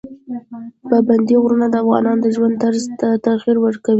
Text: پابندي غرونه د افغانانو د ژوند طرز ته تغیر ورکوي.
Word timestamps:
پابندي 0.89 1.35
غرونه 1.43 1.67
د 1.69 1.75
افغانانو 1.83 2.21
د 2.23 2.27
ژوند 2.35 2.55
طرز 2.63 2.83
ته 2.99 3.07
تغیر 3.25 3.57
ورکوي. 3.61 3.89